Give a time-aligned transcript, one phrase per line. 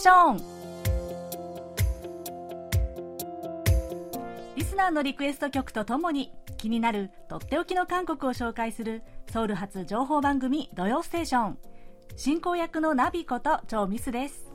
[0.00, 0.40] ション」
[4.56, 11.58] リスナーのリクエスト曲とともに気になるとっておきの韓国を紹介するソウル発情報番組「土曜ステーション」
[12.16, 14.50] 進行役のナビこと超ミスです。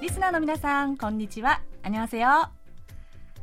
[0.00, 1.60] リスナーの皆さんこんにちは。
[1.82, 2.48] あにわせよ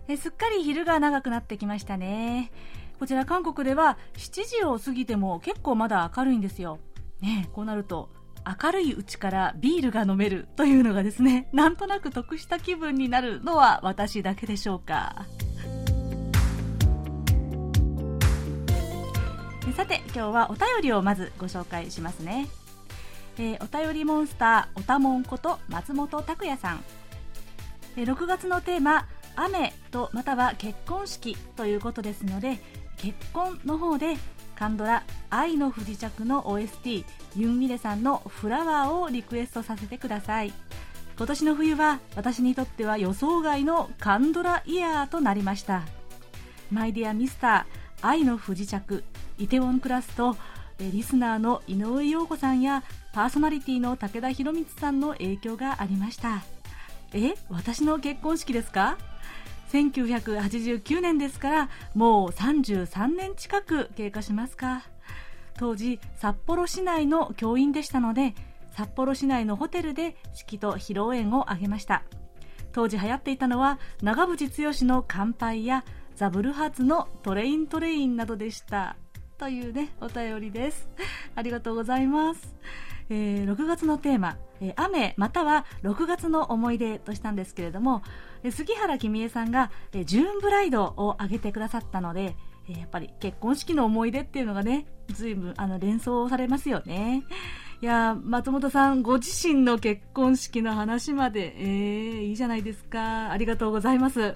[0.08, 2.52] えすっかり昼が長くなってきましたね。
[3.00, 6.80] こちら韓国では7時を過ぎても結構まだ明るいんですよ。
[7.22, 8.10] ねこうなると
[8.64, 15.26] 明るいうちからビールが飲めるというのがですね なんとなく得した気分になるのは私だけでしょうか。
[19.76, 22.48] さて今日はお便りをまずご紹介しますね、
[23.38, 26.84] えー、お便りモンスターおたもんこと松本拓也さん、
[27.98, 29.06] えー、6月のテーマ
[29.36, 32.60] 雨とまたは結婚式ということですので
[32.98, 34.16] 結婚の方で
[34.56, 40.54] カンドラ愛の不時着の OST ユンミレさんのフラワーをリクエストさせてください。
[41.18, 45.84] 今年の冬は私にとっては予想外のカンドライヤーとなりました。
[46.72, 49.04] マイディアミスター愛の不時着
[49.38, 50.36] イテウォンクラスと
[50.80, 56.44] リスナーの井上陽子さんやパーソナリティの武田博光さんの影響がありました。
[57.14, 58.98] え私の結婚式ですか？
[59.76, 64.84] 1989年ですからもう33年近く経過しますか。
[65.58, 68.36] 当時札幌市内の教員でしたので
[68.72, 72.04] 札幌市内のホテルで式と披露宴を挙げました。
[72.72, 75.84] 当時流行っていたのは長渕剛の「乾杯」や
[76.16, 78.96] ザ・ブルハーツの「トレイントレイン」などでした。
[79.38, 80.90] というねお便りです。
[81.36, 82.56] ありがとうございます。
[83.10, 88.02] えー、6月のテーマ、え、雨または6月の思い出としたんですけれども、
[88.44, 92.36] え、杉原君江さんが、えー、ジューンブライドを挙げてくださったので、
[92.70, 97.24] え、やっぱり結婚式の思い出っていうのがね、随分あの連想されますよね。
[97.82, 103.32] いや松本さん、ご自身の結婚式の話まで、えー、いいじゃないですか。
[103.32, 104.36] ありがとうございます。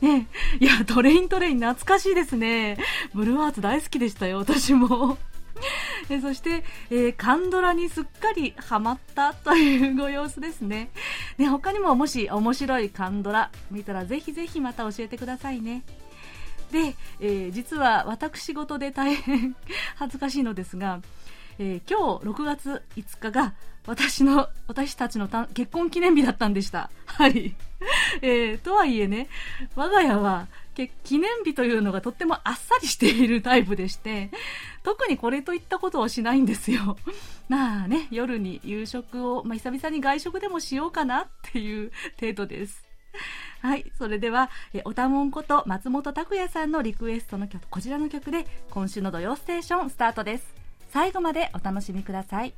[0.00, 0.28] ね、
[0.60, 2.76] いや、トレイントレイン懐かしいですね。
[3.14, 5.16] ブルーアーツ大好きでしたよ、私も。
[6.10, 10.90] えそして、えー、カンドラにすっかりハマったというご様子ですね。
[11.38, 15.82] ね、他にももし面白いカンドラ見たらぜひぜひまた教えてくださいね。
[16.70, 19.56] で、えー、実は私事で大変
[19.96, 21.00] 恥ずかしいのですが、
[21.58, 23.54] えー、今日6月5日が
[23.86, 26.90] 私の、私たちの結婚記念日だったんでした。
[27.06, 27.54] はい。
[28.20, 29.28] えー、とはいえね、
[29.76, 30.48] 我が家は
[31.04, 34.30] 記念日というのがとってもあっさりしているタイプでして、
[34.82, 36.96] 特にこれといったことをしないんですよ。
[37.48, 42.84] まあね、夜に夕食を、まあ、久々に外食でもしようかなっていう 程度です。
[43.62, 50.65] はい、それでは、えおたもんこと松本拓也さんのリクエストの曲、こちらの曲で今週の土曜ステーションスタートです。
[50.88, 52.54] 最後までお楽しみください。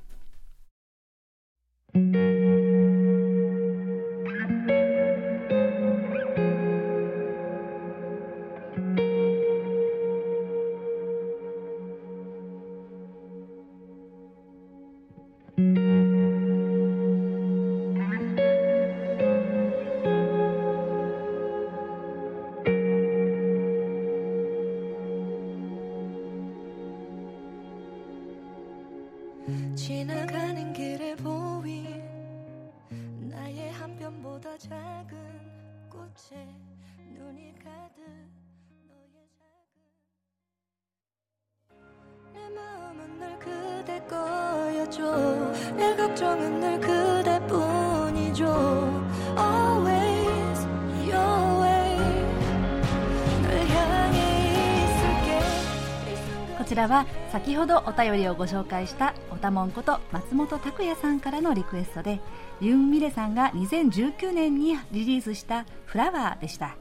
[56.69, 62.21] ちらは先ほどお便りをご紹介したおたもんこと松本拓也さんからのリクエストで
[62.61, 66.77] ユン・ミレさんが2019年にリリースした「フラワー」でした。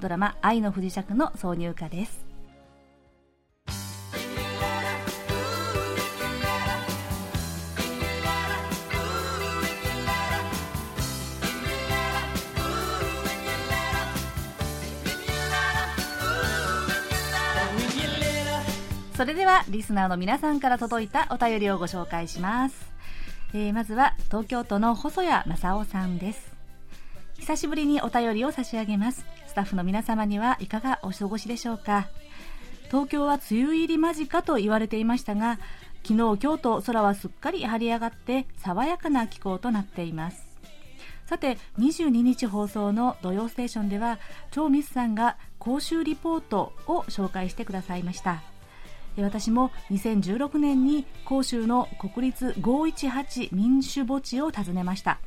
[0.00, 2.23] ドラマ「愛の不時着」の挿入歌です。
[19.16, 22.92] それではリスナーの皆さんから届いたお便りをご紹介します、
[23.54, 26.52] えー、まずは東京都の細谷正夫さんです。
[27.38, 29.24] 久しぶりにお便りを差し上げます。
[29.46, 32.08] スタッフの皆様にはいかがお過ごしでしょうか。
[32.88, 35.58] 東京は梅雨入り間近と言われていましたが
[36.02, 40.44] 昨日今日と空はすっかり張り上がって爽やかな気候となっています。
[41.26, 44.18] さて22日放送の「土曜ステーション」では
[44.50, 48.42] 超ミスさんが講習リポートを紹介してくださいました
[49.22, 55.20] 私も2016年に広州の国立518民主墓地を訪ねました。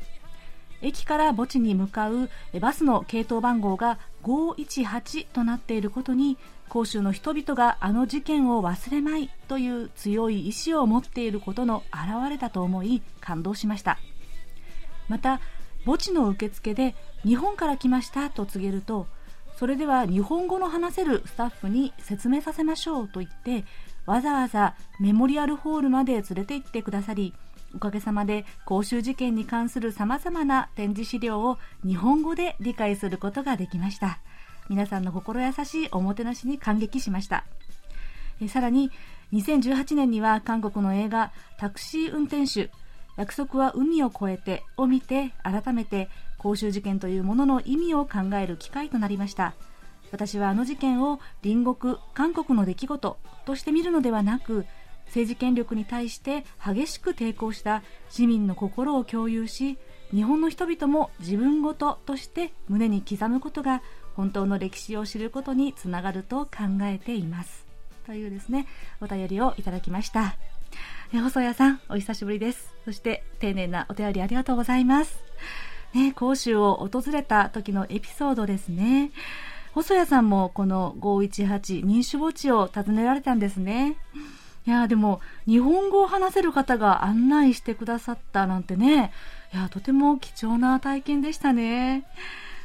[0.81, 2.29] 駅から墓地に向かう
[2.59, 6.37] バスの系統番号が518となっていることに
[6.69, 13.97] 広州の人々があの事件を忘れまいという強い意志を持っていることの表れだと思い感動しました。
[15.07, 15.39] また
[15.85, 19.07] 墓地の受付で日本から来ましたと告げると
[19.57, 23.65] それでは日本語の話せるスタッフに説明させましょうと言って
[24.05, 27.33] わざわざメモリアルホールまで連れて行ってくださり
[27.75, 34.19] おかげさまで公衆事件に関するさまざまな展示資料を日本語で理解することができました。
[34.69, 37.45] 皆さんの心優しいおもてなしに感激しました。
[38.41, 38.91] えさらに
[39.33, 42.71] 2018年には韓国の映画「タクシー運転手
[43.17, 49.53] 約束は海を越えて」を見て改めて公衆事件というものの意味を考える機会となりました。
[50.11, 54.65] 私はあの事件を隣国韓国の出来事として見るのではなく
[55.07, 59.77] 政治権力に対して激しく抵抗した市民の心を共有し
[60.11, 63.81] 日本の人々も自分ごととして胸に刻むことが
[64.15, 66.51] 本当の歴史を知ることにつながると考
[66.83, 67.65] えています。
[68.05, 68.67] というですね
[69.01, 70.37] お便りをいただきました。
[71.11, 72.73] 細谷さんお久しぶりです。
[72.85, 75.23] そして丁寧なお便りありがとうございます。
[75.93, 79.11] ね、甲州を訪れた時のエピソードですね。
[79.73, 83.97] 細谷さんもこの518民主墓地を訪ねられたんですね。
[84.65, 89.13] いやでも日本語を話せる方が案内してくださったなんてね、
[89.53, 92.03] いやとても貴重な体験でしたね。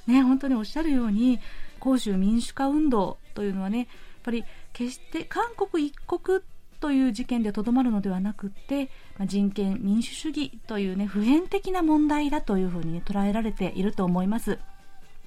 [0.07, 1.39] ね、本当におっしゃるように、
[1.79, 3.87] 甲州民主化運動というのはね、やっ
[4.25, 6.41] ぱり決して韓国一国
[6.83, 14.59] という事件でとどまるのではなくって、まあ、人権民主主義というね普遍的な問題だというふうに、ね、捉えられていると思います。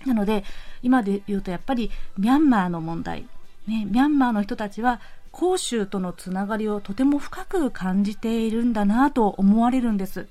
[0.06, 0.44] なので
[0.84, 3.26] 今で言うとやっぱりミャンマーの問題、
[3.68, 5.00] ね、ミャンマーの人たちは
[5.34, 10.28] 広州とのつながりをとても深く感じているんだなと思われるんです、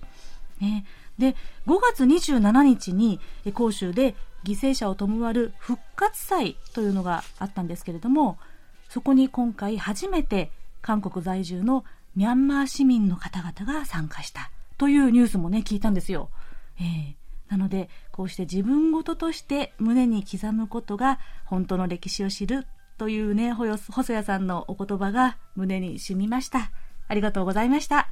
[0.60, 0.84] ね、
[1.18, 1.34] で
[1.66, 8.38] 5月27日に広州で犠牲者を弔る復活祭というのがあったんですけれども
[8.88, 10.50] そこに今回初めて
[10.84, 11.82] 韓国在住の
[12.14, 16.28] ミャンマー市民の方々が参加したというニュースもね、聞いたんですよ。
[16.78, 17.14] えー、
[17.48, 22.66] なので、こうして自分事として胸に刻むことが本当の歴史を知る
[22.98, 26.70] というね、細谷さんのお言葉が胸に染みました。
[27.08, 28.10] ありがとうございました。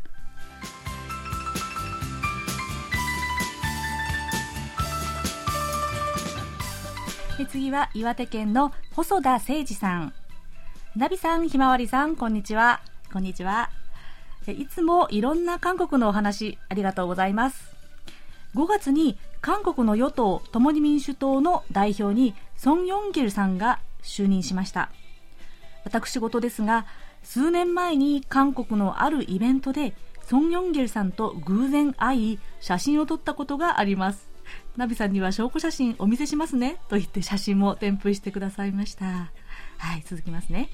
[7.51, 10.15] 次は岩手県の細田誠二さん。
[10.95, 12.83] ナビさん、ひまわりさん、こんにちは。
[13.11, 13.71] こんにちは。
[14.47, 17.75] いつもいろんな韓国のお話、ありがとうございます。
[18.55, 24.91] 5月に韓国の与党、共に民主党の代表にソン・ヨンギルさんが就任しました。
[25.85, 26.85] 私事ですが、
[27.23, 29.95] 数年前に韓国のあるイベントで、
[30.27, 34.29] ソン・ヨンギルさんと偶然会い、写真を撮ったことがあります。
[34.77, 39.33] ナビさんには証拠写真お見せしますねと言って写真も添付してくださいました。
[39.83, 40.69] はい、続きますね。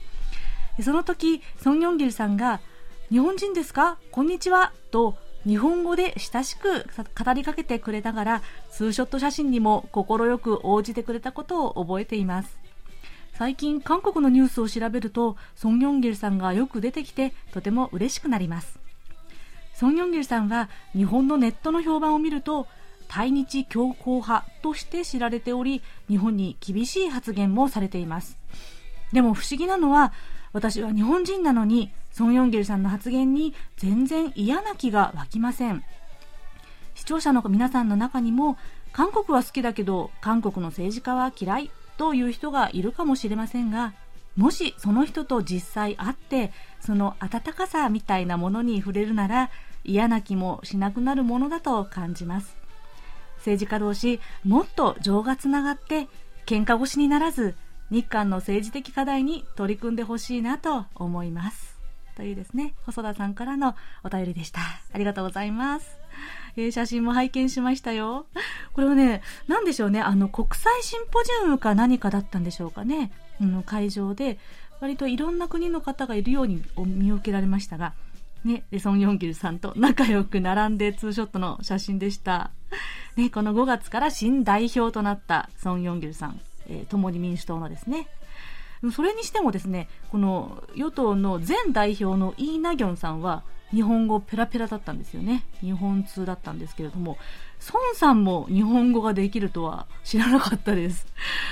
[0.82, 2.60] その時、ソン・ヨンギルさんが、
[3.08, 3.96] 日本人ですか？
[4.12, 5.16] こんにちはと
[5.46, 12.58] 日本語で親しく語りかけてくれながら、ツーショット写真にも快く応じてくれたことを覚えています。
[13.32, 18.78] 最近、韓国のニュースを調べると、ソン・ヨンギルさんがよく出てきて、とても嬉しくなります。
[19.72, 22.66] ソン・ヨンギルさんは、日本のネットの評判を見ると、
[23.08, 28.36] 対日強硬派として知られており、日本に厳しい発言もされています。
[29.12, 30.12] でも不思議なのは、
[30.52, 35.84] 私は日本人なのに、ソン・ヨンゲルさんの発言に全然嫌な気が湧きません。
[36.94, 38.56] 視聴者の皆さんの中にも、
[38.92, 43.94] 韓国は好きだけど、韓国の政治家は嫌いという人がいるかもしれませんが、
[44.36, 49.50] もしその人と実際会って、その温かさみたいなものに触れるなら、
[49.84, 52.56] 嫌な気もしなくなるものだと感じます。
[53.36, 56.08] 政治家同士、もっと情がつながって、
[56.46, 57.56] 喧嘩腰にならず、
[57.90, 61.78] 日韓の政治的課題に取り組んでほしいなと思います。
[62.16, 64.60] というですね、細田さんからのお便りでした。
[64.92, 65.98] ありがとうございます。
[66.56, 68.26] えー、写真も拝見しましたよ。
[68.72, 73.12] これはね、なんでしょうね、あの、国際シンポジウムか何かだったんでしょうかね。
[73.40, 74.38] うん、会場で、
[74.80, 77.94] 割といろんな国の方がいるように見受けられましたが、
[78.44, 82.50] ね、で、ソン・ヨンギルさんと仲良く並んでツーショットの写真でした。
[83.16, 86.40] ね、この5月から新代表となったソン・ヨンギルさん。
[86.68, 88.08] え、共に民主党のですね。
[88.92, 95.44] それにしてもですね、この与党の前代表のイー・ナギョンさんは日本語ペラペラだったんですよね。
[95.60, 97.18] 日本通だったんですけれども、
[97.72, 101.06] 孫さんも日本語ができるとは知らなかったです。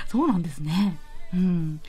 [0.07, 0.97] そうなんですね。
[1.33, 1.81] うん。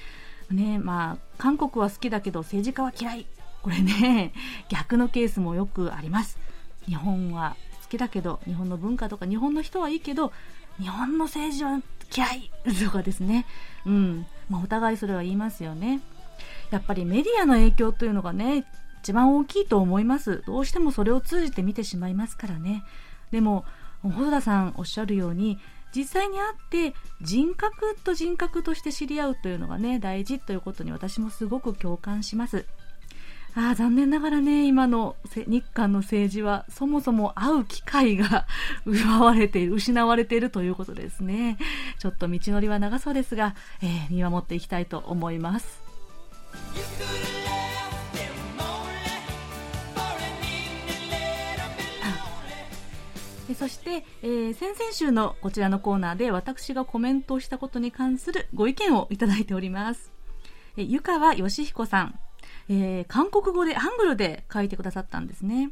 [0.50, 3.26] ねまあ韓国は好きだけど政治家は嫌い
[3.62, 4.32] これね
[4.68, 6.38] 逆のケースもよくあります
[6.86, 10.32] 日本は好きだけど日本の文化とか日本の人はいいけど
[10.78, 11.82] 日本の政治は
[12.14, 12.50] 嫌い
[12.84, 13.46] とかですね。
[13.86, 14.26] うん。
[14.48, 16.00] まあ、お互いそれは言いますよね。
[16.70, 18.64] やっぱりメディアの影響というのがね
[19.02, 20.42] 一番大きいと思います。
[20.46, 22.84] どうしてもそれを通じて見てしまいますからね。
[23.30, 23.64] でも
[24.02, 25.58] 細田さんおっしゃるように
[25.94, 32.66] 実際に会って人格と人格として知り合うというのがね大事ということに私もすごく共感します。
[33.60, 38.46] あ残念ながらね今の日韓の政治はそもそも会う機会が
[38.86, 41.58] 奪われている失われているということですね。
[41.98, 45.82] ちょっと道のりは長そうですが、えー、見守っていきたいと思います。
[53.58, 60.12] そして、えー、先々週のこちらのコーナーで私がコメントをしたことに関するご意見をいただいております。
[60.76, 62.20] え湯川義彦さん、
[62.69, 65.71] えー、韓国語で、ハングルで書いてくださったんですね。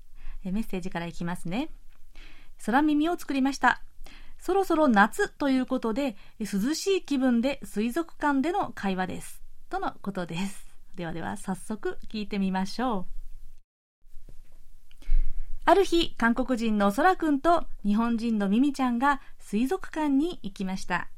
[0.42, 1.68] メッセージからいきますね
[2.64, 3.82] 空耳を作りました。
[4.38, 9.42] そろそろ夏ということで、涼しい気分で水族館での会話です。
[9.68, 10.66] とのことです。
[10.94, 13.06] ではでは早速聞いてみましょう。
[15.66, 21.08] ある日、韓国人の空くんと日本人のミミちゃんが水族館に行きました。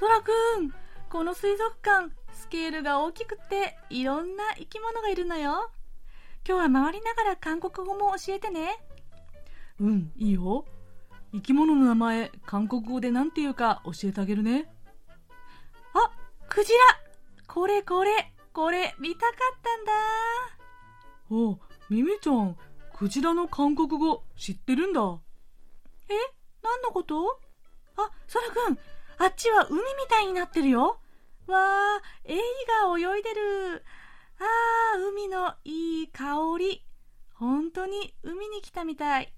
[0.00, 0.30] 空く
[0.62, 0.72] ん、
[1.10, 5.70] この水族館、スケールが大きくて、いろんな生き物がいるのよ。
[6.46, 8.78] 今日は回りながら韓国語も教えてね。
[9.80, 10.66] うん、いいよ。
[11.32, 14.70] 生き物の名前、韓国語で何て言うか教えてあげるね。
[15.94, 16.10] あ、
[16.48, 16.78] クジラ
[17.46, 19.92] これこれ、これ見たかったんだ。
[21.30, 22.56] お、ミミちゃん、
[22.94, 25.00] クジラの韓国語知ってるんだ。
[26.10, 26.14] え
[26.62, 27.40] 何のこと？
[27.96, 28.78] あ、そらくん、
[29.20, 31.00] あっちは海みたいになってるよ。
[31.46, 33.84] わあ、エイが泳いでる。
[34.38, 34.44] あ
[34.94, 36.84] あ、海のいい香り。
[37.34, 39.32] 本当に海に来たみたい。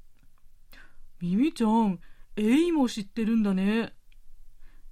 [1.20, 2.00] ミミちゃん、
[2.36, 3.94] エイも知ってるんだね。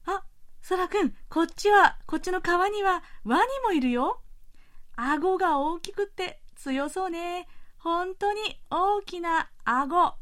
[0.07, 0.25] あ、
[0.63, 4.23] そらくん、こっちは、こっちの川にはワニもいるよ。
[4.97, 7.47] 顎が大きくって強そうね。
[7.79, 8.41] 本当に
[8.71, 10.15] 大きな顎。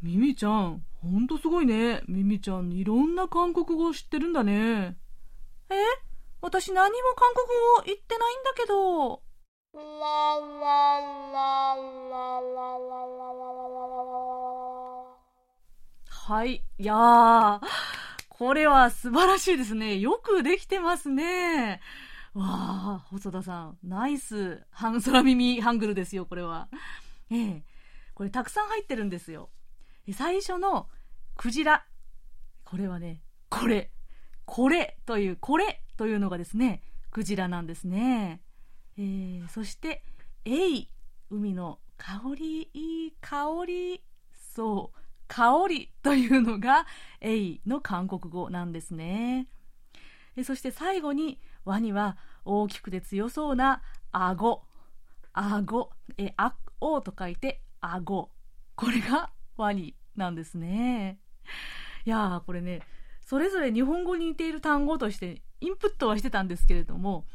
[0.00, 2.02] ミミちゃん、ほんとすごいね。
[2.08, 4.96] ミミちゃん、いろんな韓国語知ってるんだね。
[5.70, 5.74] え？
[6.40, 9.22] 私何も韓国語言ってないんだけど。
[16.06, 16.64] はい。
[16.78, 17.60] いやー、
[18.28, 19.98] これは素晴らしいですね。
[19.98, 21.80] よくできてますね。
[22.34, 26.68] わあ、細田さん、ナイス、ハン、空耳ハングルですよ、これは。
[27.30, 27.64] ええ。
[28.14, 29.50] これたくさん入ってるんですよ。
[30.12, 30.88] 最初の、
[31.36, 31.86] クジラ。
[32.64, 33.90] これはね、これ、
[34.44, 38.40] これという、これというのがですね、クジラなんですね。
[38.96, 40.02] えー、そして、
[40.44, 40.90] エイ、
[41.30, 44.02] 海の香り、いい香り、
[44.54, 44.98] そう、
[45.28, 46.86] 香りというのが、
[47.20, 49.48] エイの韓国語なんですね。
[50.36, 54.64] えそして最後に、ワニは大きくて強そうな顎。
[55.32, 55.90] 顎。
[56.16, 58.30] え、あ、おと書いて、顎。
[58.74, 61.18] これがワニなんですね。
[62.04, 62.82] いやー、これね、
[63.24, 67.26] それぞれ日本語に似ている単語としてインプットはしてたんですけれども、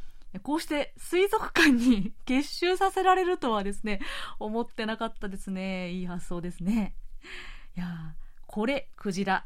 [0.41, 3.99] こうして水族館に 結集させられるとはですね、
[4.39, 5.91] 思ってなかったですね。
[5.91, 6.95] いい発想ですね。
[7.75, 8.15] いや
[8.47, 9.45] 고래、クジラ。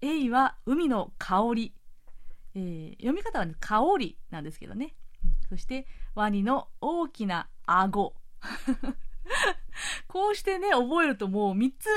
[0.00, 1.74] エイは海の香り。
[2.54, 4.94] えー、読み方は、ね、가오리 なんですけどね。
[5.48, 8.14] そして、ワニの大きな顎。
[10.08, 11.88] こうしてね、覚えるともう3つ、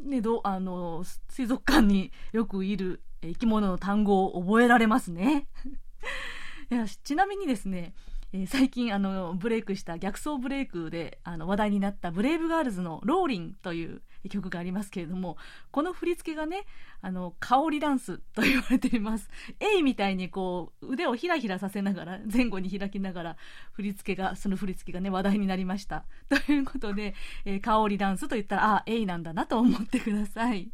[0.00, 5.48] ね、どあの、水族館によくいる生き物の単語を覚えられますね。
[6.70, 7.94] いやちなみにですね、
[8.32, 15.36] えー、最近あのブレイクした逆走ブレイクであの話題になった Brave Girls の Rollin' という曲がありますけれども、
[15.70, 16.64] この振り付けがね、
[17.00, 19.28] あの、香りダンスと言われています。
[19.60, 23.36] エイみたいにこう、腕をひらひらさせながら、前後に開きながら、
[23.72, 26.04] 振り付けが、その振り付けがね、話題になりました。
[26.28, 30.70] ということで、えー、香りダンスと言ったら、あ、エイなんだなと思ってください。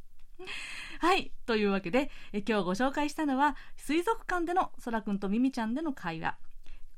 [1.01, 1.33] はい。
[1.47, 6.37] というわけで、え今日ご紹介したのは、水族館でのそらくんとミミちゃんでの会話。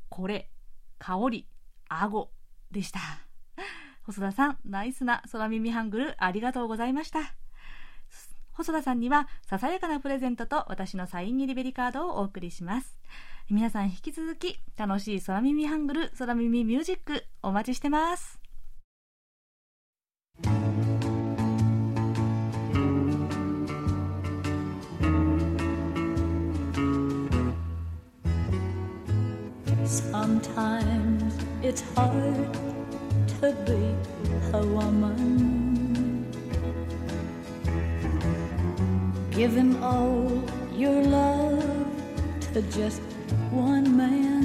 [0.08, 0.50] これ、
[0.98, 1.48] 香り、
[1.88, 2.30] 顎
[2.70, 3.00] でした。
[4.06, 7.34] 細田さん、ナイスな空耳ハングルありがとうございました。
[8.52, 12.96] 細田さんには、ささやかなプレゼントと私のサイン入りベリカードをお送りします。
[13.50, 18.38] 皆さん引き続き、楽しい空耳ハングル、空耳ミュージック、お待ちしてます。
[29.84, 32.75] Sometimes it's hard
[33.40, 33.94] be
[34.52, 36.24] a woman.
[39.30, 41.86] Giving all your love
[42.52, 43.00] to just
[43.50, 44.35] one man.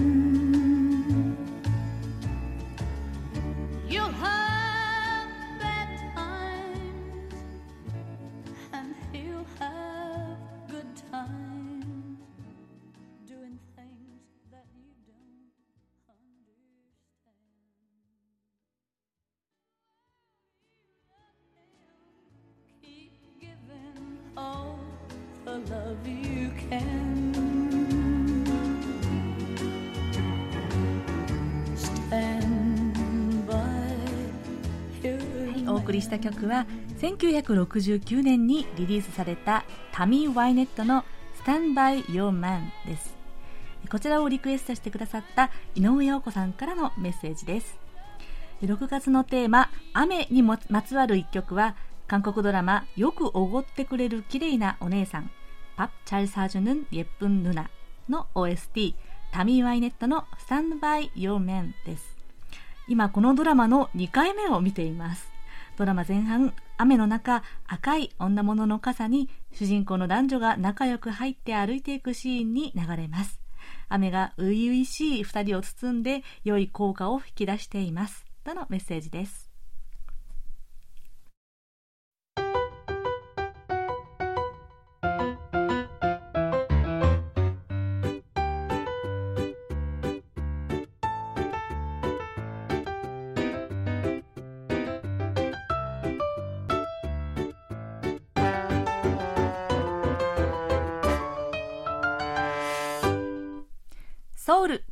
[36.21, 36.67] 曲は
[36.99, 41.05] 1969年にリリースされたタミー・ワイネットの
[41.45, 43.17] Stand by Your Man です
[43.91, 47.79] こちらをリクエストしてくださった井上陽子さんからのメッセージです
[48.63, 55.31] 6月のテーマ「雨」にまつわる一曲は韓国ドラマ「よくおごってくれる綺麗なお姉さん」
[55.77, 57.69] 밥잘 사주는 예쁜 누나
[58.09, 58.95] の OST
[59.31, 62.17] タミー・ワイネットの Stand by Your Man です
[62.89, 65.30] 今このドラマの2回目を見ています
[65.82, 73.42] ドラマ前半雨の中赤い女物の傘に主人公の男女が仲良く入って歩いていくシーンに流れます。
[73.90, 78.28] 雨が初々しい2人を包んで良い効果を引き出しています。
[78.44, 79.51] とのメッセージです。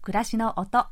[0.10, 0.88] 暮らしの音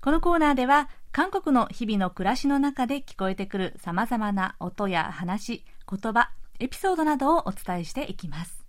[0.00, 8.64] このコーナーでは韓国の日々の暮らしの中で聞こえてくる様々な音や話、言葉、エピソードなどをお伝えしていきます。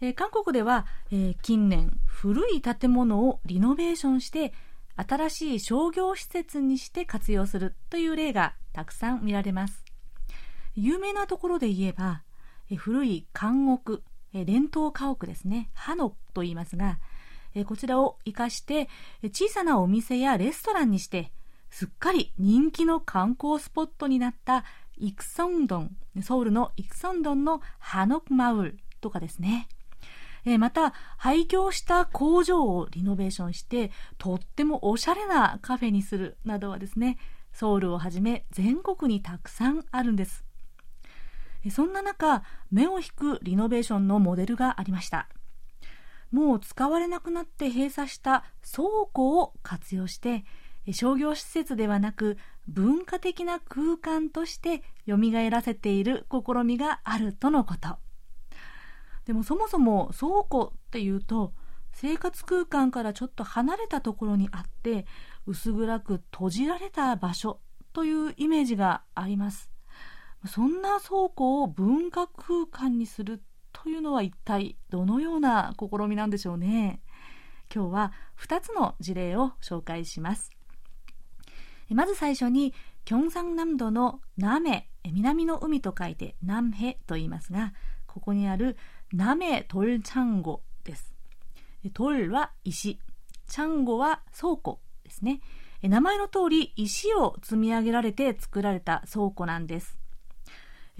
[0.00, 4.54] えー、韓国では、えー、近年古い建物をリノベーションして
[4.96, 9.84] 新しい商業施設にして活用するという例がたくさん見られます。
[10.74, 12.22] 有名なところで言えば、
[12.74, 17.00] 古い監獄、え伝統家屋ですね、ハノと言いますが、
[17.54, 18.88] えこちらを活かして
[19.22, 21.32] 小さなお店やレストランにして
[21.70, 24.64] すっかり人気の観光スポットになった
[24.96, 29.68] イクソンドンソウルのイクソンドンのハノクマウルとかですね。
[30.44, 37.18] えまた廃業した工場をリノベーションしてとってもおしゃれなカフェにするなどはですね
[37.52, 40.44] ソウルをはじめ全国にたくさんあるんです。
[41.70, 45.28] そんな中目を引くリノベーションのモデルがありました。
[46.30, 50.44] もう使われなくなって閉鎖した倉庫を活用して
[50.92, 52.38] 商業施設ではなく
[52.68, 55.16] 文化的な空間として蘇
[55.50, 57.98] らせている試みがあるとのこと。
[59.26, 61.52] でもそもそも倉庫っていうと
[61.92, 65.06] 生活空間からちょっと離れたところにあって
[65.46, 67.60] 薄暗く閉じられた場所
[67.92, 69.70] というイメージがあります。
[70.46, 73.42] そんな倉庫を文化空間にする
[73.82, 77.00] というのは一体どのような試みなんでしょうね。
[77.74, 80.50] 今日は2つの事例を紹介します。
[81.88, 82.74] まず最初に
[83.06, 87.72] キョンサン南道のナメ南の海と書いて南ヘと言いますが
[88.06, 88.76] ここにある
[89.12, 91.14] ナメトルチャンゴです。
[91.94, 92.98] トルは石。
[93.48, 95.40] チャンゴは倉庫ですね。
[95.82, 99.96] 名前の通り石を積み上げられて作られた倉庫なんです。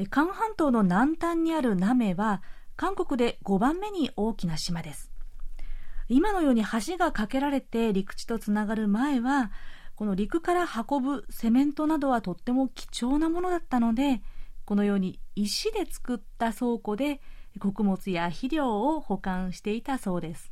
[0.09, 2.43] 韓半島の南端にあるナメは
[2.81, 5.13] 韓国で5番目に大きな島です。
[6.09, 9.53] 今のように橋が架けられて陸地とつながる前は
[9.97, 14.23] この陸から運ぶセメントなどはとっても貴重なものだったので
[14.65, 17.21] このように石で作った倉庫で
[17.59, 20.51] 穀物や肥料を保管していたそうです。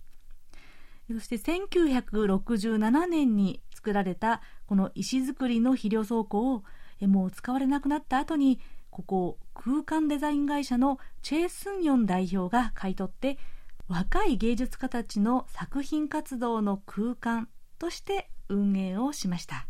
[1.11, 6.63] そして1967年に作られたこの石造りの肥料倉庫を
[7.01, 8.61] もう使われなくなった後に
[8.99, 13.39] ここ空間デザイン会社のチェ・スンヨン代表が買い取って
[13.87, 19.69] 若い芸術家たちの作品活動の空間として運営をしました。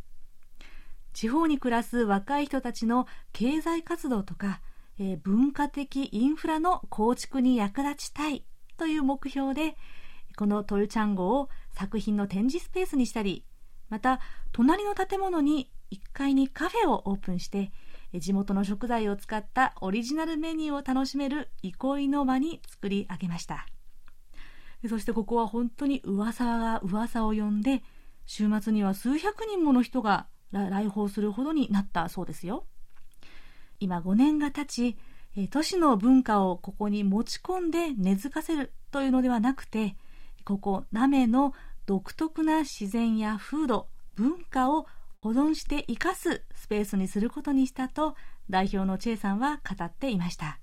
[1.12, 4.62] 地方に暮らす若い人たちの経済活動とか、
[4.98, 8.46] えー、文化的インフラの構築に役立ちたい
[8.78, 9.76] という目標で
[10.38, 13.44] このトルチャンゴを作品の展示スペースにしたり
[13.90, 14.20] また
[14.52, 17.72] 隣の建物に1階にカフェをオープンして
[18.14, 23.66] 地元の食材を使ったオリジナルメニューを楽しめる憩いの場に作り上げました。
[24.88, 27.82] そしてここは本当に噂が噂を呼んで
[28.26, 32.64] 週末には数百人もの人が来訪するほどになったそうですよ。
[33.80, 34.98] 今5年が経ち
[35.50, 39.96] 都市の文化をここに持ち込んで根付かせるというのではなくて
[40.44, 41.52] ここナメの
[41.86, 44.86] 独特な自然や風土文化を
[45.20, 48.14] 保存して生かすスペースにすることにしたと
[48.48, 50.60] 代表のチェイさんは語っていました。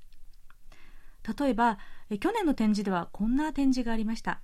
[1.40, 1.78] 例えば
[2.20, 4.42] 去年の展示ではこんな展示がありました。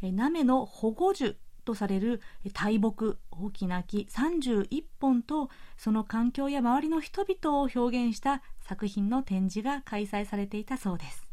[0.00, 2.20] ナメの保護樹とされる
[2.54, 11.28] 大木大きな木31本とその環境や周りの人々を表現した作品の展示が開催されていたそうです。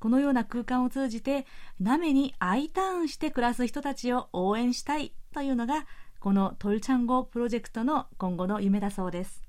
[0.00, 1.46] このような空間を通じて
[1.78, 5.86] ナメに I ターンして暮らす人たちを応援したいというのが
[6.22, 9.42] このトルチャンゴプロジェクトの今後の夢だそうです。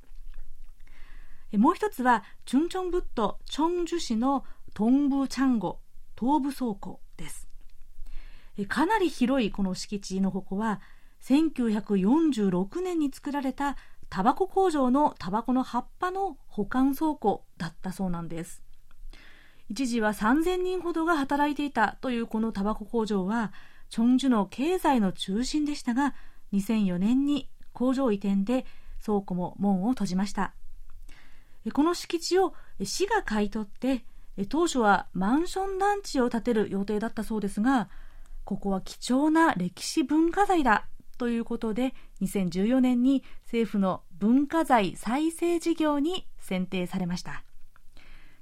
[1.51, 5.77] もう一つはチュンチョンブットチョンジュ市のトンブチャンゴ
[6.19, 7.47] 東部倉庫です。
[8.67, 10.81] かなり広いこの敷地のここは
[11.21, 13.77] 1946年に作られた
[14.09, 18.63] タバコ工場のタバコの葉っぱの保管倉庫だったそうなんです。
[19.69, 23.53] 一時は3000人ほどが働いていたというこのタバコ工場は
[23.91, 26.15] チョンジュの経済の中心でしたが
[26.53, 28.65] 2004年に工場移転で
[29.03, 30.53] 倉庫も門を閉じました。
[31.73, 34.05] この敷地を市が買い取って
[34.49, 37.89] 当初はマンション団地を建てる予定だったそうですが
[38.43, 40.87] ここは貴重な歴史文化財だ
[41.17, 47.43] ということで2014年に政府の文化財再生事業に選定されました。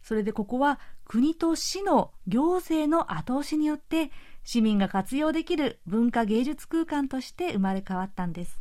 [0.02, 0.80] それでここは
[1.12, 4.12] 国と市の行政の後押しによって
[4.46, 8.58] 市民が活用できる文化芸術空間として生まれ変わったんです。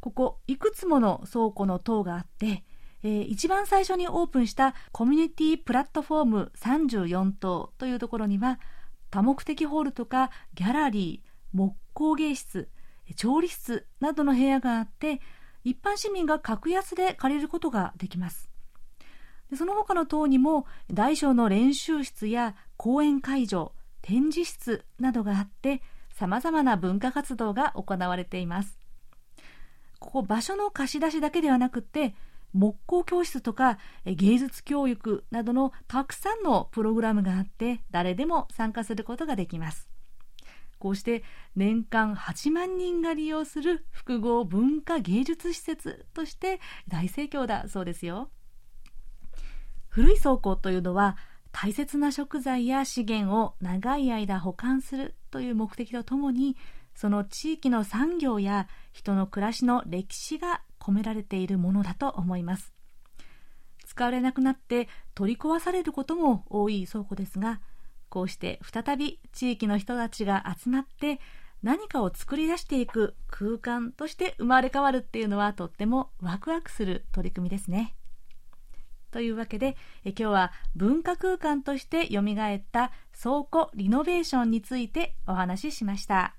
[0.00, 2.64] ここいくつもの倉庫の塔があって、
[3.02, 8.60] えー、一番最初にオープンしたコミュニティプラットフォーム34棟というところには
[9.08, 12.68] 多目的ホールとかギャラリー木工芸室
[13.16, 15.22] 調理室などの部屋があって
[15.64, 18.50] 一般市民が格安で借りることができます。
[19.54, 25.82] その他の棟にも大小の練習室や講演会場展示室などがあって
[26.12, 28.78] さまざまな文化活動が行われています。
[29.98, 32.14] ここ場所の貸し出しだけではなくて
[32.52, 39.88] 木工教室とか芸術教育などのたくさんのプログラムがあって誰でも参加することができます。
[40.78, 41.22] こうして
[41.54, 48.30] 年間8万人が利用する複合文化芸術施設として大盛況だそうですよ。
[49.96, 51.16] 古い倉庫というのは
[51.52, 56.54] 大切な食材や資源を長い間保管するという目的とともに
[56.94, 62.74] その地域の産業や人の暮らしの歴史が込められているものだと思います
[63.86, 67.62] 使われなくなって取り壊されることも多い倉庫ですが
[68.10, 71.20] こうして再び地域の人たちが集まって
[71.62, 77.94] 何かを作り出していく空間として生まれ変わるっていうのはとってもワクワクする取り組みですね。
[79.16, 86.36] というわけでえ今日は文化空間としてよみがえった倉庫リノベーションについてお話ししました。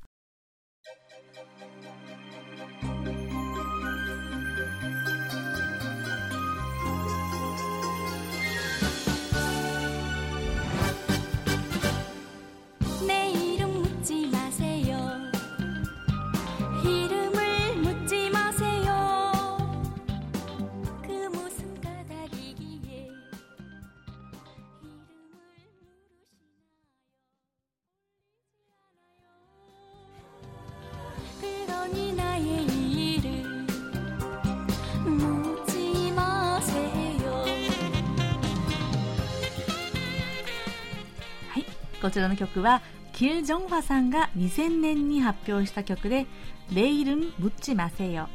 [42.07, 46.25] こちらの曲はキル・ジョンファさんが2000年に発表した曲で
[46.73, 48.29] 「レイルン・ムッチ・マセヨ」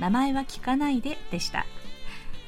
[0.00, 1.64] 名前は聞かないででした。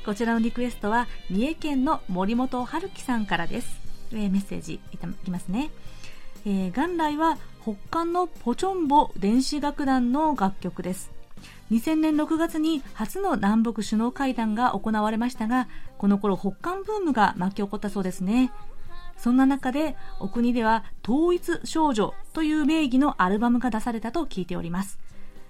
[0.05, 5.71] こちらのリクエストは三重県の森本春樹さんからです、えー、メッセージいただきますね、
[6.45, 11.13] えー、元来は北韓のポチョンボ電子楽団の楽曲です。
[11.71, 18.51] 2000年6月に初の南北首脳会談が行われましたがこの頃北韓ブームが巻き起こったそうですね。
[19.17, 24.99] そんな中でお国では統一少女という名義のアルバムが出されたと聞いております。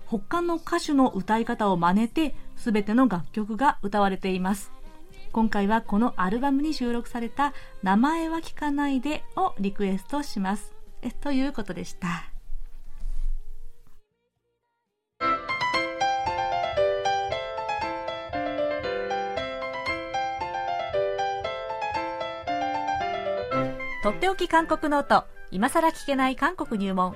[0.07, 4.73] 他の歌手の歌い方を真似て全ての楽曲が歌われています。
[5.33, 10.73] 今回はこのアルバムに収録された「名前は聞かないで」をリクエストします。
[11.21, 12.34] ということでした。
[24.05, 25.25] とっておき韓国ノート。
[25.51, 27.15] 今さら聞けない韓国入門。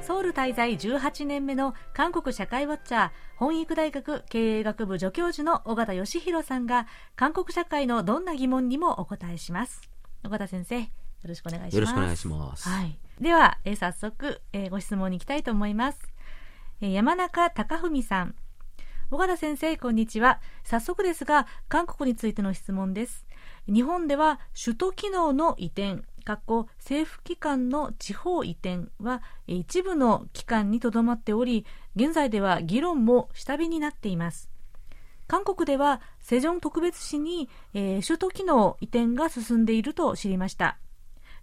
[0.00, 9.90] ソウル滞在18年目の韓国社会ウォッチャー本育大学経営学部助教授の尾形義弘さんが韓国社会のどんな疑問にもお答えします。
[10.24, 10.86] 尾形先生よ
[11.24, 11.74] ろしくお願いします。
[11.74, 15.98] よろしくお願いします、はい、では、えー、早速、えー、ご質問に行きたいと思います、
[16.80, 18.36] えー、山中隆文さん
[19.08, 20.40] 小原先生こんにちは。
[20.64, 23.24] 早速ですが韓国についての質問です。
[23.72, 31.64] 日本では首都機能の移転政府機関の地方移転は一部の機関にとどまっており
[31.94, 34.50] 現在では議論も下火になっています。
[35.28, 40.78] 韓国ではセジョン特別市に、えー、首都機能移転が進んでいると知りました。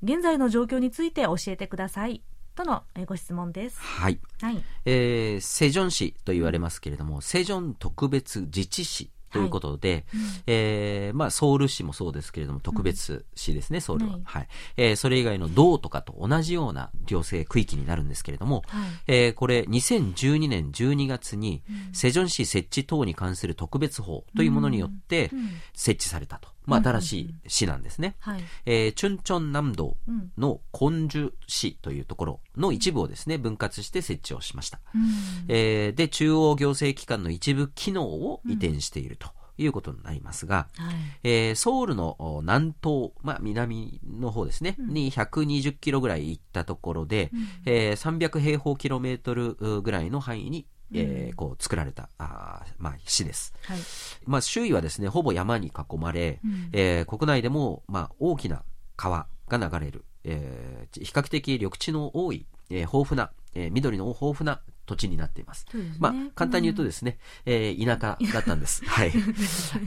[0.04, 2.24] 現在の状況について教えてください。
[2.54, 3.80] とのご質問です。
[3.80, 4.20] はい。
[4.42, 10.02] はい、えー、セジョン市と言われますけれども、セジョン特別自治市ということで、はい。
[10.02, 14.12] うん、えー、まあ、ソウル市もそうですけれども、特別市ですね、うん、ソウルは。
[14.12, 25.32] はい、はい、えー、それ以外の道とかと同じような行政区域になるんですけれども、はい、えー、これ、2012年12月に、セジョン市設置等に関する特別法というものによって
[25.74, 26.53] 設置されたと。
[26.66, 28.16] まあ、新しい市なんですね。
[28.20, 29.98] はい、えー、チュンチョン南道
[30.38, 34.80] のコンジュ市というところの一部をですね、分割して設置をしました。
[34.96, 35.02] うん、
[35.48, 39.30] えー、で、中央行政機関の一部機能を移転していると。
[39.58, 53.80] いうことになりますが、はい、えー、ソウルの南東、まあ、南の方ですね、うん、に120キロぐらい行ったところで、うん、えー、300平方キロメートルぐらいの範囲にえー、こう作られたあ、まあ、市です、はい。
[54.26, 58.64] まあ、周囲はですねほぼ山に囲まれ、うん、えー、国内でも、まあ、大きな
[58.96, 65.66] 川が流れる、えー、比較的緑地の多い、えー、豊富な、えー、緑の豊富な土地になっています。
[65.74, 68.84] ね、まあ、簡単に言うとですね、うん、えー、田舎だったんです。
[68.86, 69.14] はい。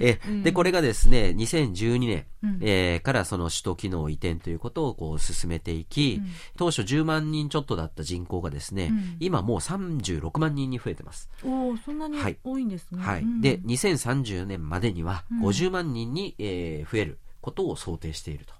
[0.00, 11.28] えー、で、これがですね、2012年、うん、えー、からその首都機能移転ということをこう進めていき、うん、当初10万人ちょっとだった人口がですね、うん、今もう36万人に増えてます。
[11.44, 13.02] おおそんなに多いんですね。
[13.02, 13.14] はい。
[13.16, 18.54] はい、で、2030年までには50万人に、えー、増えることを想定していると。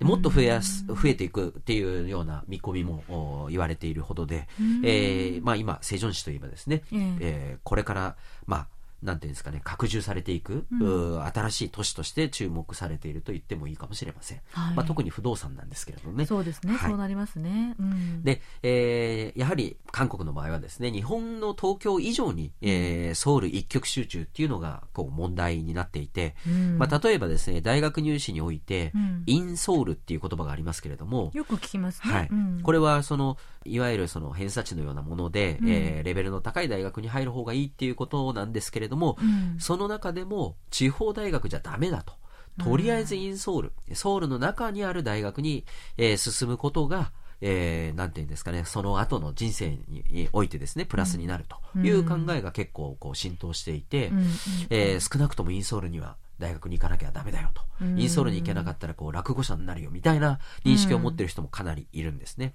[0.00, 4.46] もっと増やす、増えていくっていうような見込みも言われているほどで、
[4.84, 8.66] えー、まあ今、セジョン市といえばですね、えー、これから、まあ、
[9.02, 14.40] なんていうんですかね、拡充されていく、うん、新しい都市として注目されていると言ってもいいかもしれません。
[14.52, 16.26] はい、まあ、特に不動産なんですけれどもね。
[16.26, 17.76] そうですね、はい、そうなりますね。
[17.78, 32.12] うん、で、えー、やはり韓国の場合はですね、日本の東京以上に、えー、ソウル一極集中っていうのがこう問題になっていて、うん、まあ、例えばですね、大学入試において、うん、インソウルっていう言葉がありますけれども、よく聞きますね。
[32.12, 32.30] はい。
[32.62, 39.24] これはその、いわゆるその偏差値のようなもので、うん、えー、レベルの高い大学に入る方がいいっていうことなんですけれども、う
[39.56, 42.14] ん、その中でも地方大学じゃダメだと。
[42.58, 45.64] とりあえずインソウル、ソウルの中にある大学に、
[45.96, 54.26] えー、進むことが、えー、なんていうんですかね、その後の人生においてですね、プラスになるという考えが結構こう浸透していて、うん、
[54.70, 57.62] えー、少なくともインソールには大学に行かなきゃダメだよと。
[57.96, 62.54] インソールに行けなかったらこう落語者になるよみたいな認識を持ってる人もかなりいるんですね。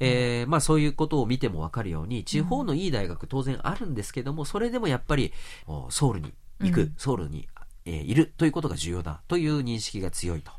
[0.00, 5.32] えー、まあそういうことを見てもわかるように、地方のいい大学当然あるんですけども、それでもやっぱり
[5.90, 7.48] ソウルに行く、ソウルに、
[7.84, 10.52] えー、いるということが重要だという認識が強いと。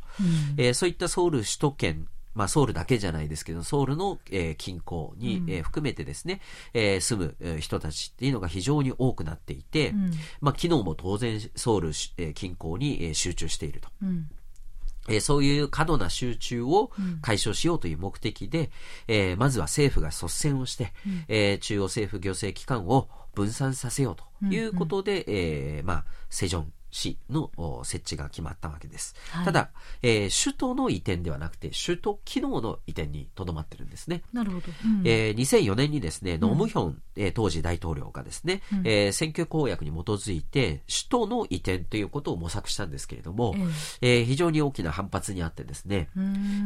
[0.57, 6.41] えー、そういったソウル首都圏まあ、ソウルだけじゃないですけど、ソウルの、えー、近郊に、うん、えー、含めてですね、
[6.73, 10.11] えー、住む人たちっていうのが非常に多くなっていて、うん、
[10.41, 13.89] まあ、昨日も当然ソウル、えー、近郊に、えー、集中していると。
[14.03, 14.29] うん。
[15.07, 18.67] えそういう過度な集中を解消しようという目的で、うん、
[19.07, 27.51] えー、まずは政府が率先をして、うん、えー、中央政府行政機関を分散させようということで、うんうん、えー、まあ、セジョン市の
[27.83, 29.15] 設置が決まったわけです。
[29.31, 29.71] はい、ただ、
[30.01, 34.23] えー、首都の移転ではなくて、首都機能の移転にとどまってるんですね。
[34.33, 34.67] なるほど。
[34.85, 43.55] うん、えー、2004年にですね、ノムヒョン、うん、えー、当時大統領がですね、うん、えー、選挙公約に基づいて、首都の移転ということを模索したんですけれども、
[44.01, 46.09] えー、えー、非常に大きな反発にあってですね、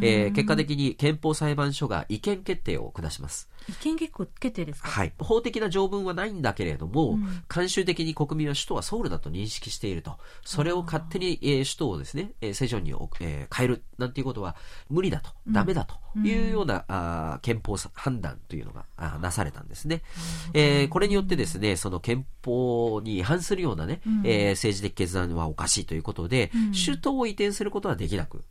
[0.02, 3.50] えー、結果的に憲法裁判所が違憲決定を下します。
[3.70, 4.12] 違憲決
[4.52, 4.90] 定ですか？
[4.90, 5.14] はい。
[5.20, 10.18] 法的な条文はないんだけれども、慣習的に国民は首都はソウルだと認識していると。
[10.44, 14.56] それを勝手に、えー、首都をですね、えー、セジョンに、えー、変えるなんていうことは
[14.90, 20.02] 無理だと、ダメだというような、うん、あ憲法判断というのがあなされたんですね。
[20.54, 28.44] えー、これによってですね、その憲法に違反するようなね、うん、えー、政治的決断はおかしいということで、うん、首都を移転することはできなく、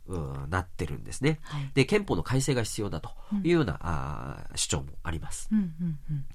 [0.49, 1.71] なってるんですね、はい。
[1.73, 3.11] で、憲法の改正が必要だと
[3.43, 5.49] いうような、あ主張もあります。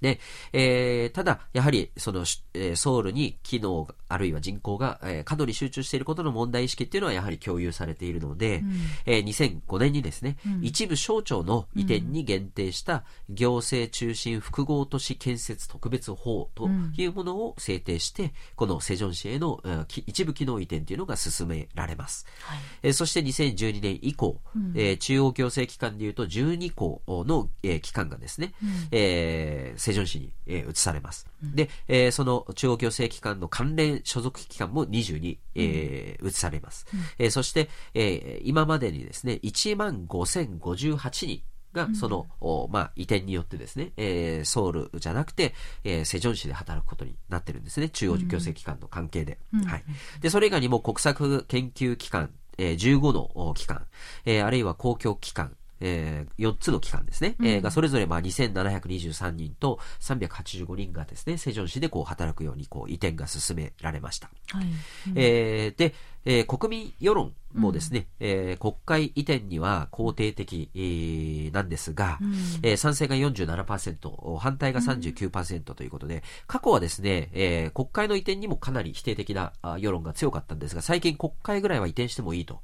[0.00, 0.20] で、
[0.52, 2.20] えー、ただ、やはり、その、
[2.54, 8.72] えー、ソウルに機能、あるいは人口が、えー、過度に集中していることの問題意識っていうのはやはり共有されているので、うん、
[9.07, 22.26] えー、2005年にですね、うん、一部省庁の移転に限定した行政中心複合都市建設特別法というものを制定して、このセジョン市への、えー、一部機能移転というのが進められます。
[22.42, 31.26] はい、えー、そして2012年以降、うん、えー、中央行政機関でいうと12校の、えー、機関がですね、うん、えー、セジョン市に、えー、移されます。
[31.42, 36.86] で、えー、その中央行政機関の関連所属機関も22、えー、移されます。
[36.92, 41.42] うん、えー、そして、えー、今までにですね、1万5058人、
[41.72, 47.88] が、その、うん、まあ、移転によってですね、えー、ソウルじゃなくて、えー、セジョン市で働くことになってるんですね。
[47.90, 49.38] 中央行政機関の関係で。
[49.52, 49.84] うん、はい。
[50.20, 53.86] で、それ以外にも国策研究機関、えー、15の機関、
[54.24, 64.30] えー、あるいは公共機関、えー、4つの機関ですね、うん、えー、がそれぞれまあ2723人と385人がですね、セジョン市でこう働くようにこう移転が進められました。
[64.52, 64.64] はい。
[64.64, 64.72] うん、
[65.16, 82.62] えー、で、えー、国民世論もですね、うん、えー、国会移転には肯定的、えー、なんですが、うん、えー、賛成が47%、反対が39%ということで、うん、過去はですね、えー、国会の移転にもかなり否定的な世論が強かったんですが、最近国会ぐらいは移転してもいいと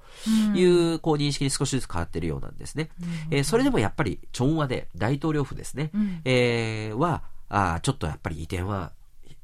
[0.54, 2.88] いう、こう認識に少しずつ変わっているようなんですね。
[3.30, 5.90] えー、それでもやっぱり、チョンワで大統領府ですね、
[6.24, 8.92] えー、は、あちょっとやっぱり移転は、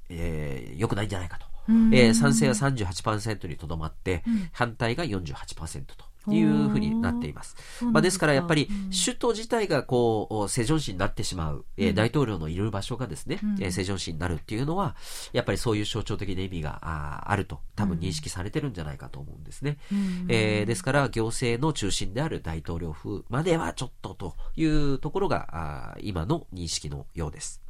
[0.09, 1.50] えー、良くないんじゃないかと。
[1.93, 6.10] えー、賛成は38%にとどまって、反対が48%と。
[6.29, 7.57] いうふうになっています。
[7.85, 8.31] まあ、ですか。
[8.31, 8.69] らやっぱり
[9.05, 14.97] 首都自体がこう、セジョン市になってしまう、えー、大統領のいる場所がですね、うん、セジョン市になるっていうのは、
[15.33, 19.79] やっぱりそういう象徴的な意味がああると多分認識されてるんじゃないかと思うんですね。
[19.93, 27.63] うん、えー、ですから行政の中心である大統領府まではちょっとというところがあ今の認識のようです。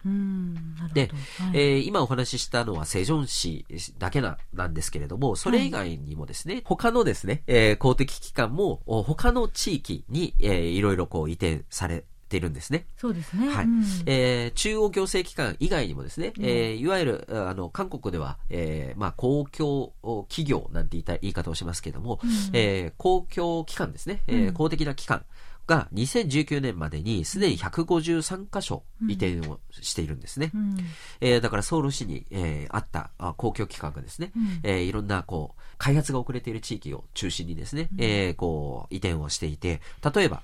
[0.95, 1.11] で、はい、
[1.53, 3.66] えー、今お話ししたのはセジョン市
[3.99, 12.86] だけななんですけれども、それ以外にもですね、はい、他のですね、えー、公的機関も他の地域に、えー、いろいろこう移転されっているんですね。
[12.97, 13.49] そうですね。
[13.49, 13.64] はい。
[13.64, 19.93] うん、えー、中央行政機関以外にもですね、うん、えー、いわゆる、あの、韓国では、えー、まあ、公共
[20.28, 25.24] 企業なんて言いた言い方をしますけれども、うん、えー、公共機関ですね、えー、公的な機関。
[25.71, 30.51] が2019年までにすでに153箇所移転をしているんですね。
[30.53, 30.77] うん、
[31.21, 39.81] えー、だからソウル市に、えー、あったあ公共機関がですね、うん、えー、いろんなこう開発が遅れている地域を中心にですね、うん、えー、こう移転をしていて、
[40.12, 40.43] 例えば、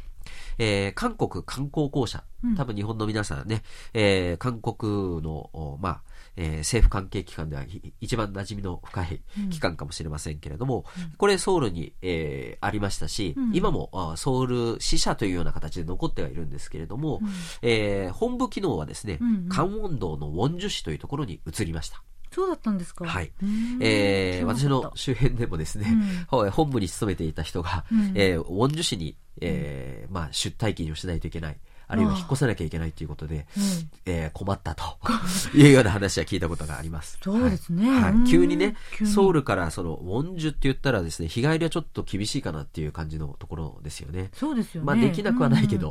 [0.58, 2.22] えー、韓国観光公社、
[2.56, 3.64] 多分日本の皆さんね、
[3.94, 6.02] えー、韓国の、まあ、
[6.36, 7.64] えー、政府関係機関では
[8.00, 17.28] 一番馴染みの深い機関かもしれませんけれども、うん、これソウルに、えー、ありましたし、うん、今もあソウル支社というような形で残ってはいるんですけれども、うん、
[17.62, 19.18] えー、本部機能はですね、
[19.48, 22.02] 関温道のウォンジュ市というところに移りました。
[22.36, 23.06] そうだったんですか。
[23.06, 23.32] はい。
[23.80, 25.96] えー、私の周辺でもですね、
[26.30, 31.56] うん、本部に勤めていた人が、うん、えー、ウォンジュ市に、えー、まあ、出退勤をしないといけない。
[31.88, 34.84] あるいは引っ越さなきゃいけないということで、うん、えー、困ったと
[35.54, 37.18] いうような話は聞いたことがあります。
[37.22, 37.88] そうですね。
[37.88, 38.12] はい。
[38.14, 44.30] はい、急にねソウルからその、ウォンジュって言ったらですね、日帰りはちょっと厳しいかなっていう感じのところですよね。
[44.32, 44.86] そうですよね。
[44.86, 45.90] まあできなくはないけど、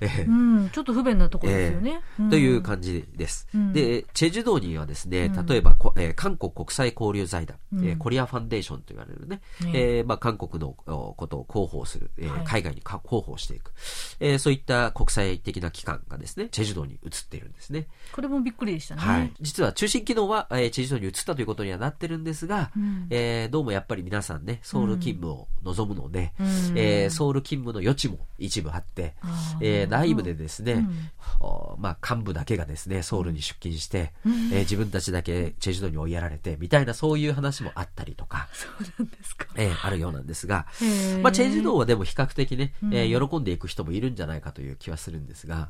[0.00, 2.00] うん、 えー、うん、ちょっと不便なところですよね。
[2.18, 3.48] えー、という感じです。
[3.54, 13.72] うん、で、チェジュ道にはですね、例えば、えー、韓国国際交流財団、うん、えー、コリアファンデーションと言われるね、うん、えー、まあ韓国のことを広報する、えー、海外に広報していく、
[14.20, 17.86] えー、そういった国際的な機関がですね、チェジュ道に移っているんですね。
[18.12, 19.00] これもびっくりでしたね。
[19.00, 19.32] はい。
[19.40, 29.14] 実は中心機能は、えー、チェジュ道に移ったということにはなってるんですが、うん、えー、どうもやっぱり皆さんね、ソウル勤務を望むので、うん、えー、ソウル勤務の余地も一部あって、
[29.60, 31.10] えー、内部でですね、うん、
[31.78, 39.46] まあ幹部だけがですね、ソウルに出勤して、うん、えー、自分たちだけチェジュ道に追いやられて、みたいなそういう話もあったりとか、そうなんですか。
[39.56, 40.66] えー、あるようなんですが、
[41.22, 45.68] まあチェジュ道はでも比較的ね、えー、喜んでいく人もいるんじゃないかという気はするんですが、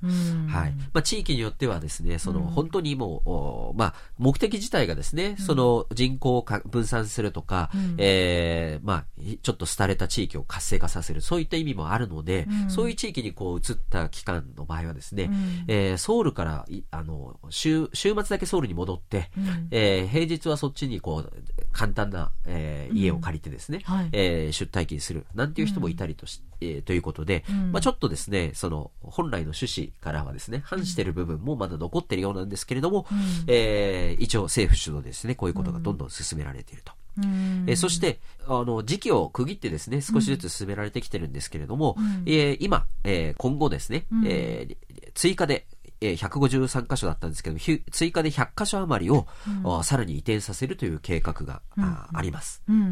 [0.49, 0.73] はい。
[0.93, 9.05] まあ、地域によってはですね、その、本当にもう、まあ、目的自体がですね、その人口を分散するとか、うん、えー、まあ、
[9.43, 21.33] ちょっと廃れた地域を活性化させる、そういった意味もあるので、うん、そういう地域にこう移った期間の場合はですね、うん、えー、ソウルから、あの、週、週末だけソウルに戻って、うん、えー、平日はそっちにこう、
[21.73, 36.93] 簡単な、えー、家を借りてですね、はい、えー、出退勤する、なんていう人もいたりとし、えー、ということで、まあちょっとですね、その、本来の趣旨からはですね、反している部分もまだ残っているようなんですけれども、うん、えー、一応政府主導でですね、こういうことがどんどん進められていると。
[37.19, 44.77] うん、えそして、あの、時期を区切ってですね、少しずつ進められてきてるんですけれども、うん、えー、今、えー、今後ですね、うん、えー、
[45.15, 45.67] 追加で、
[46.01, 47.59] えー、153箇所だったんですけど
[47.91, 49.27] 追加で100箇所余りを、
[49.65, 52.87] うん、さらに移転させるという計画が、うん、ああります、うんうんう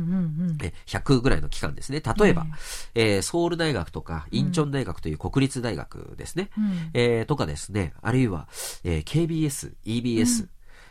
[0.52, 0.72] ん、え。
[0.86, 2.00] 100ぐらいの期間ですね。
[2.18, 2.46] 例えば、
[2.94, 6.50] えー、ソウル大学とか、インチョン大学という国立大学ですね。
[6.56, 8.48] うん、えー、とかですね、あるいは、
[8.84, 10.48] えー、KBS、EBS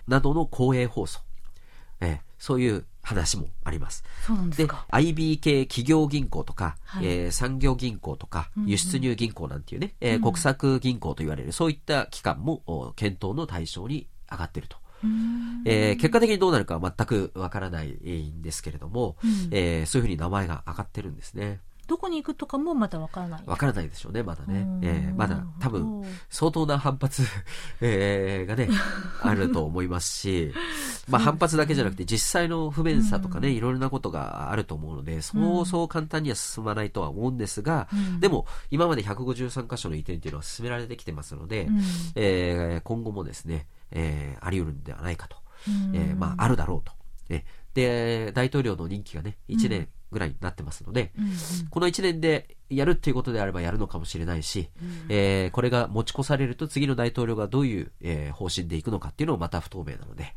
[0.07, 1.21] などの公営放送。
[1.99, 4.03] えー、そういう話もあります。
[4.25, 4.87] そうなんですか。
[4.91, 14.77] IB 系企業銀行とか、はい、えー、産業銀行とか、輸出入銀行なんていうね、うんうん、えー、国策銀行と言われる、そういった機関も検討の対象に上がっていると。
[15.65, 21.59] えー、結果的にどうなるかは全くわからないんですけれども、うん、えー、そういうふうに名前が上がってるんですね。
[21.93, 23.43] どこに行くとかもまだわからない。
[23.45, 24.65] わからないでしょうね、まだね。
[24.81, 27.21] えー、まだ多分、相当な反発、
[27.81, 28.67] えー、がね、
[29.21, 30.51] あると思いますし、
[31.07, 41.81] まあ反発だけじゃなくて実際の不便さとかね、いろいろなことがあると思うので、そうそう簡単には進まないとは思うんですが、うん、でも今まで153箇所の移転っていうのは進められてきてますので、うん、
[42.15, 45.37] えー、今後もですね、えー、あり得るんではないかと、
[45.93, 46.91] えー、まああるだろうと。
[47.29, 51.31] えで、大統領の任期がね、1年、ぐらいになってますので、うんうん、
[51.69, 60.33] この1年でやるっていうことであればやるのかもしれないし、うん、えー、これが持ち越されると次の大統領がどういう、えー、方針でいくのかっていうのもまた不透明なので、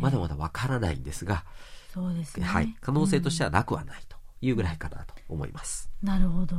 [0.00, 1.44] まだまだわからないんですが、
[1.92, 2.46] そうですね。
[2.46, 2.76] はい。
[2.80, 5.90] 可能性としてはなくはないというぐらいかなと思います。
[6.02, 6.56] なるほど。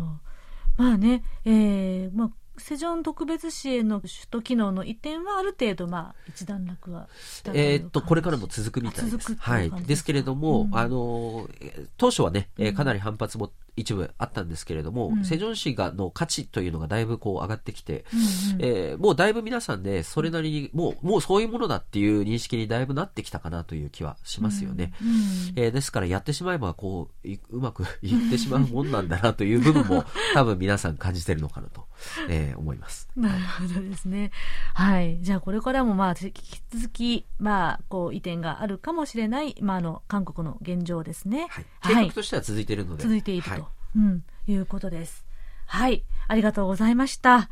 [0.78, 7.08] まあね、えー、まあセジョン特別市への首都機能の移転はある程度、まあ、一段落は
[7.54, 9.36] えっと、これからも続くみたいです。
[9.36, 9.72] はい。
[9.72, 11.50] ですけれども、うん、あの、
[11.98, 18.26] 当初はね、えー、かなり反発も一部あったんですけれども、うん、セジョン市がの価値というのがだいぶこう上がってきて、うんうん、
[18.62, 24.94] えー、もうだいぶ皆さんね、それなりに、もう、もうそういうものだっていう認識にだいぶなってきたかなという気はしますよね。
[25.02, 25.16] うんうん、
[25.56, 31.86] えー、ですからやってしまえば、こう、うまくいってしまうもんなんだなという部分も、 多分皆さん感じてるのかなと、
[32.30, 33.10] えー、思います。
[33.16, 34.32] なるほどですね。
[34.74, 35.20] はい。
[35.22, 41.48] じゃあこれからもまあ、引き続き、まあ、こう、移転があるかもしれない、まあ、あの、韓国の現状ですね。
[41.50, 41.66] はい。
[41.82, 43.04] 計画としては続いているので。
[43.04, 43.50] 続いていると。
[43.50, 43.65] はい
[43.96, 45.26] うん、いうことです。
[45.66, 47.50] はい、ありがとうございました。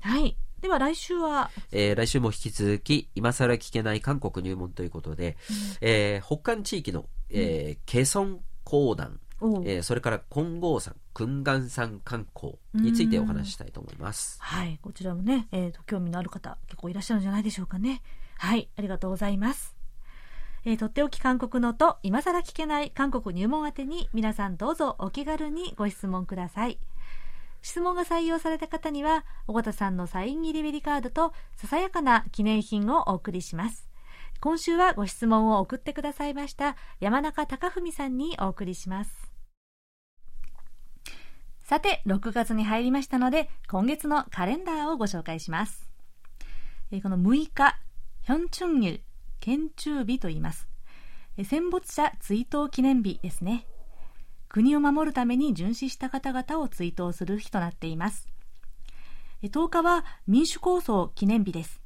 [0.00, 0.36] はい。
[0.60, 1.50] では来週は？
[1.72, 14.38] えー、来週も引き続き、今更聞けない韓国入門ということで、うん、えー、北韓地域の、えー、ケソン講談、えー、それから金剛山、訓願山観光についてお話ししたいと思います。
[14.40, 18.02] はい、こちらもね、えーと、興味のある方結構いらっしゃるんじゃないでしょうかね。
[18.38, 19.74] はい、ありがとうございます。
[20.64, 26.78] えー、とっておき韓国のと今更聞けない韓国入門宛てに皆さんどうぞお気軽にご質問ください。
[27.62, 33.88] 質問が採用された方には、尾形さんのサイン入りベリカードとささやかな記念品をお送りします。
[34.40, 39.32] 今週はご質問を送ってくださいました山中隆文さんにお送りします。
[41.62, 45.88] さて、6月に入りましたので、今月のカレンダーをご紹介します。
[47.02, 47.78] この6日、
[48.22, 49.00] ヒョンチュンギル、
[49.42, 50.68] 県中日と言います。
[51.44, 53.66] 戦没者追悼記念日ですね。
[54.48, 58.28] 国を守るために殉死した方々を追悼する日となっています。
[59.42, 61.82] 10日は民主構想記念日です。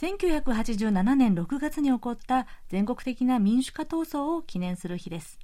[0.00, 5.40] 1987年6月に起こった全国的な民主化闘争を記念する日です。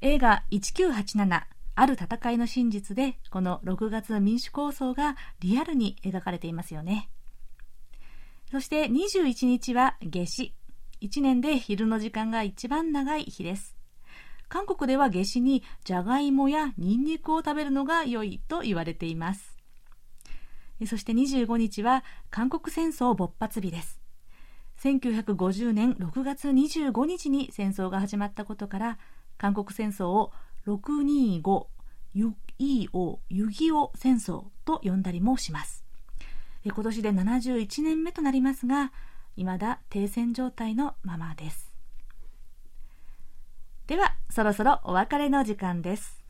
[0.00, 1.42] 映画1987
[1.74, 7.10] ある戦いの真実でこの6月の民主構想がリアルに描かれていますよね。
[8.50, 10.54] そして21日は夏至。
[11.02, 13.76] 1年で昼の時間が一番長い日です。
[14.48, 19.58] 韓国では夏至にじゃがいもやニンニクを食べるのが良いと言われています。
[20.86, 24.00] そして25日は韓国戦争勃発日です。
[24.82, 28.98] 1950年6月25日に戦争が始まったことから、
[29.36, 30.32] 韓国戦争を
[30.66, 31.66] 625
[32.14, 35.87] ユイオユギオ戦争と呼んだりもします。
[36.64, 38.92] 今年で71年目となりますが、
[39.36, 41.72] 未だ停戦状態のままです。
[43.86, 46.22] では、そろそろお別れの時間です。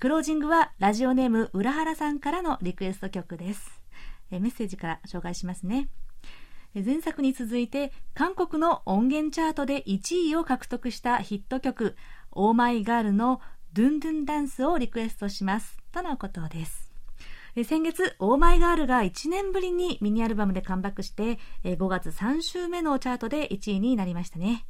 [0.00, 3.80] クロージングはラジオネーム浦原さんからのリクエスト曲です。
[4.30, 5.88] メッセージから紹介しますね。
[6.84, 11.96] 前作に続いて韓国の音源チャートで1位を獲得したヒット曲
[12.32, 13.40] 「オーマイガール」の
[13.72, 16.85] ドゥンドゥンダンスをリクエストしますとのことです
[17.64, 24.66] 先月、オーマイガールが1年ぶりにミニアルバムでカムバックして5月3週目のチャートで1位になりましたね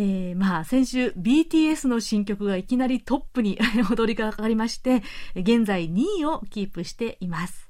[0.00, 3.58] えー、まあ、先週 BTS の新曲がいきなりトップに
[3.90, 5.02] 踊りがかかりまして、
[5.34, 7.68] 現在2位をキープしています。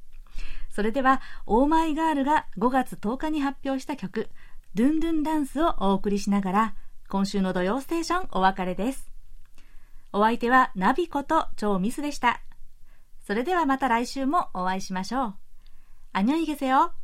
[0.68, 4.28] それでは、オーマイガールが5月10日に発表した曲、
[4.74, 6.74] ドゥンドゥンダンスをお送りしながら、
[7.08, 9.10] 今週の土曜ステーションお別れです。
[10.12, 12.42] お相手はナビこと超ミスでした。
[13.28, 15.34] それではまた来週もお会いしましょう。
[16.14, 16.94] あにょいげせよ。